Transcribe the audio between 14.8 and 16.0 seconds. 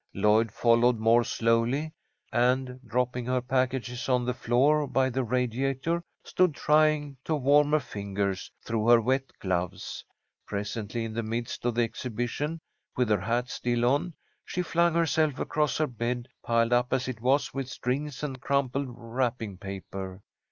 herself across her